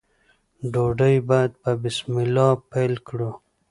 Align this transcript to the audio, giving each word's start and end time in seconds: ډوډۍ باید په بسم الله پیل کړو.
ډوډۍ 0.71 1.15
باید 1.29 1.51
په 1.63 1.71
بسم 1.83 2.13
الله 2.23 2.49
پیل 2.71 2.93
کړو. 3.07 3.29